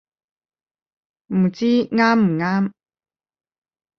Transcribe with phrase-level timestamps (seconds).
[1.27, 2.71] 唔知啱唔啱